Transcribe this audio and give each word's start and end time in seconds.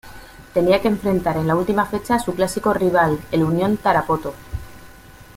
Tenía 0.55 0.81
que 0.81 0.87
enfrentar 0.87 1.37
en 1.37 1.45
la 1.45 1.55
última 1.55 1.85
fecha 1.85 2.15
a 2.15 2.19
su 2.19 2.33
clásico 2.33 2.73
rival 2.73 3.19
el 3.31 3.43
Unión 3.43 3.77
Tarapoto. 3.77 4.33